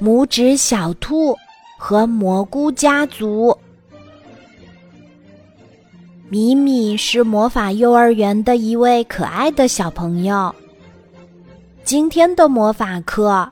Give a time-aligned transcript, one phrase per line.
[0.00, 1.36] 拇指小兔
[1.78, 3.56] 和蘑菇家族。
[6.28, 10.52] 米米是魔法幼儿园的一位可爱的小朋友。
[11.84, 13.48] 今天的魔法课，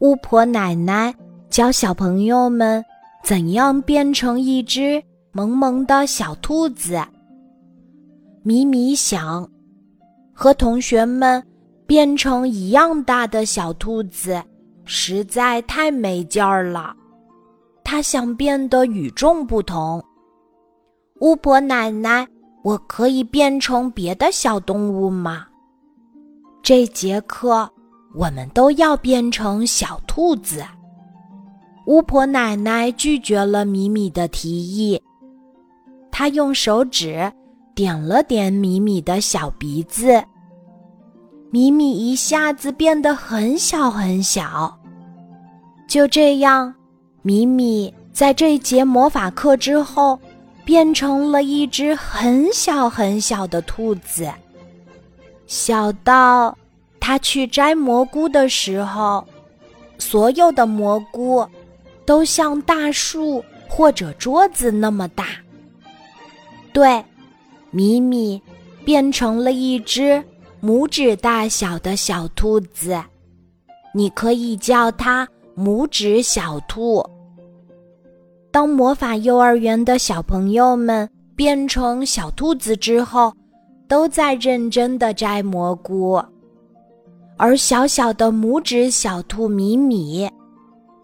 [0.00, 1.14] 巫婆奶奶
[1.48, 2.84] 教小朋友们
[3.22, 5.02] 怎样变成一只
[5.32, 7.00] 萌萌的小兔子。
[8.42, 9.48] 米米想
[10.34, 11.42] 和同学们
[11.86, 14.42] 变成一样大的小兔子。
[14.84, 16.94] 实在太没劲儿了，
[17.82, 20.02] 他想变得与众不同。
[21.20, 22.26] 巫婆奶奶，
[22.62, 25.46] 我可以变成别的小动物吗？
[26.62, 27.70] 这节课
[28.14, 30.64] 我们都要变成小兔子。
[31.86, 35.00] 巫婆奶奶拒绝了米米的提议，
[36.10, 37.30] 她用手指
[37.74, 40.22] 点了点米米的小鼻子。
[41.54, 44.76] 米米一下子变得很小很小。
[45.86, 46.74] 就这样，
[47.22, 50.18] 米米在这节魔法课之后，
[50.64, 54.28] 变成了一只很小很小的兔子。
[55.46, 56.58] 小到
[56.98, 59.24] 他去摘蘑菇的时候，
[59.96, 61.48] 所有的蘑菇
[62.04, 65.26] 都像大树或者桌子那么大。
[66.72, 67.04] 对，
[67.70, 68.42] 米米
[68.84, 70.20] 变成了一只。
[70.64, 72.98] 拇指大小的小兔子，
[73.92, 77.04] 你可以叫它拇指小兔。
[78.50, 83.30] 当魔法幼儿园的小朋友们变成小兔子之后，
[83.86, 86.18] 都在认真的摘蘑菇，
[87.36, 90.26] 而小小的拇指小兔米米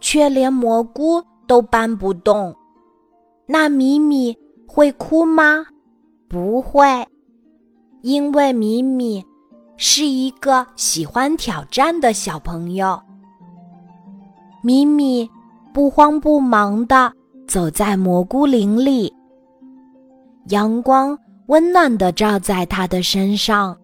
[0.01, 2.57] 却连蘑菇都搬不动。
[3.47, 4.35] 那米米
[4.67, 5.67] 会哭吗？
[6.31, 7.07] 不会，
[8.01, 9.23] 因为米米。
[9.83, 13.01] 是一个喜欢挑战的小朋友。
[14.63, 15.27] 米米
[15.73, 17.11] 不慌不忙地
[17.49, 19.11] 走在蘑菇林里，
[20.51, 23.75] 阳光温暖地照在他的身上。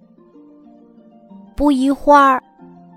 [1.56, 2.42] 不一会儿，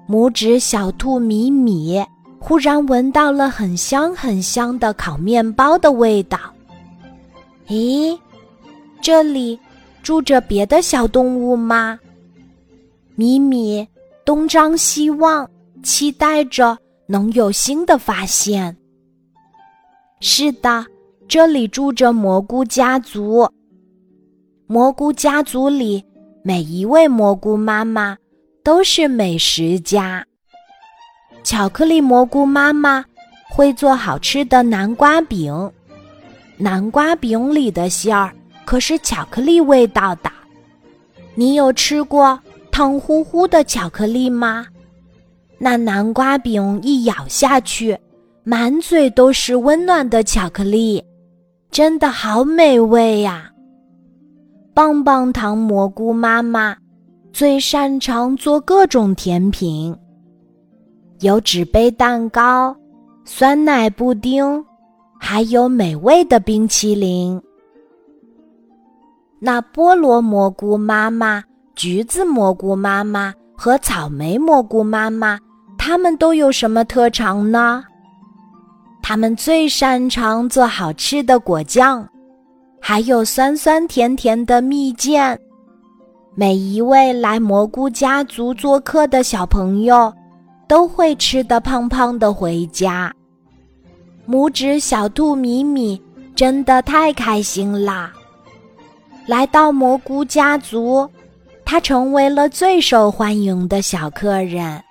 [0.09, 2.05] 拇指小兔米米
[2.37, 6.37] 忽然闻到了很香很香的烤面包的味道。
[7.69, 8.19] 咦，
[8.99, 9.57] 这里
[10.03, 11.97] 住着别的小动物吗？
[13.19, 13.85] 米米
[14.23, 15.45] 东张西望，
[15.83, 18.73] 期待着能有新的发现。
[20.21, 20.85] 是的，
[21.27, 23.45] 这里住着蘑菇家族。
[24.67, 26.01] 蘑菇家族里
[26.45, 28.17] 每一位蘑菇妈妈
[28.63, 30.25] 都是美食家。
[31.43, 33.03] 巧克力蘑菇妈妈
[33.49, 35.69] 会做好吃的南瓜饼，
[36.55, 40.31] 南瓜饼里的馅儿可是巧克力味道的。
[41.35, 42.39] 你有吃过？
[42.79, 44.65] 胖乎乎的巧克力吗？
[45.57, 47.99] 那南瓜饼一咬下去，
[48.45, 51.03] 满嘴都是温暖的巧克力，
[51.71, 53.51] 真的好美味呀！
[54.73, 56.73] 棒棒糖蘑菇妈妈
[57.33, 59.93] 最擅长做各种甜品，
[61.19, 62.73] 有纸杯蛋糕、
[63.25, 64.63] 酸奶布丁，
[65.19, 67.41] 还有美味的冰淇淋。
[69.37, 71.43] 那菠萝蘑菇妈妈。
[71.79, 75.39] 橘子蘑菇妈妈和草莓蘑菇妈妈，
[75.77, 77.81] 他们都有什么特长呢？
[79.01, 82.05] 他们最擅长做好吃的果酱，
[82.81, 85.39] 还有酸酸甜甜的蜜饯。
[86.35, 90.13] 每一位来蘑菇家族做客的小朋友，
[90.67, 93.09] 都会吃得胖胖的回家。
[94.27, 96.01] 拇指小兔米米
[96.35, 98.11] 真的太开心啦！
[99.25, 101.09] 来到蘑菇家族。
[101.69, 104.83] 他成为了最受欢迎的小客人。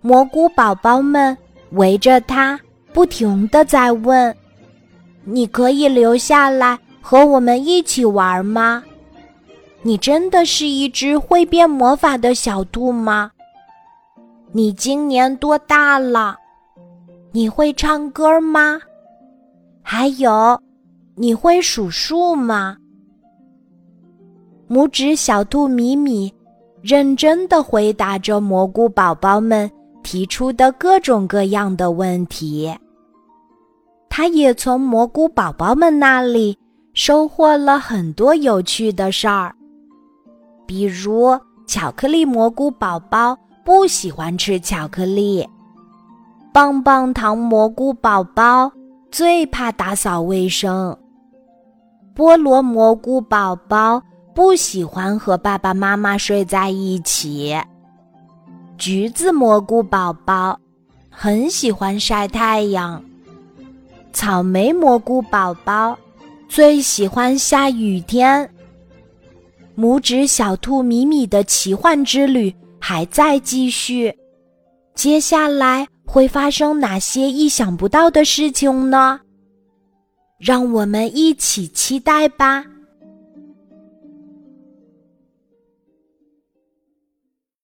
[0.00, 1.36] 蘑菇宝宝们
[1.72, 2.58] 围着他，
[2.94, 4.34] 不停的在问
[5.22, 8.82] ：“你可以留下来和我们一起玩吗？
[9.82, 13.30] 你真的是一只会变魔法的小兔吗？
[14.50, 16.38] 你今年多大了？
[17.32, 18.80] 你会唱歌吗？
[19.82, 20.58] 还有，
[21.16, 22.78] 你会数数吗？”
[24.72, 26.32] 拇指小兔米米
[26.80, 29.70] 认真的回答着蘑菇宝宝们
[30.02, 32.74] 提出的各种各样的问题。
[34.08, 36.56] 他也从蘑菇宝宝们那里
[36.94, 39.54] 收获了很多有趣的事儿，
[40.66, 45.46] 比如巧克力蘑菇宝宝不喜欢吃巧克力，
[46.50, 48.72] 棒棒糖蘑菇宝宝
[49.10, 50.96] 最怕打扫卫生，
[52.16, 54.02] 菠萝蘑菇宝宝。
[54.34, 57.54] 不喜欢和爸爸妈妈睡在一起。
[58.78, 60.58] 橘子蘑菇宝宝
[61.10, 63.02] 很喜欢晒太阳。
[64.12, 65.96] 草莓蘑菇宝宝
[66.48, 68.48] 最喜欢下雨天。
[69.76, 74.14] 拇指小兔米米的奇幻之旅还在继续，
[74.94, 79.18] 接下来会发生哪些意想不到的事情呢？
[80.38, 82.64] 让我们一起期待吧。